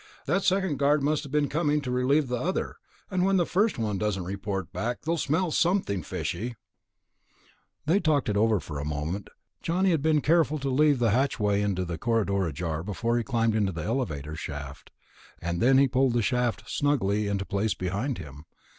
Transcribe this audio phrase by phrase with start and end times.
[0.25, 2.77] "That second guard must have been coming to relieve the other,
[3.11, 6.55] and when the first one doesn't report back, they'll smell something fishy."
[7.85, 9.29] They talked it over for a moment.
[9.61, 13.53] Johnny had been careful to leave the hatchway into the corridor ajar before he climbed
[13.53, 14.89] into the ventilator shaft,
[15.39, 18.45] and then he had pulled the shaft snugly into place behind him.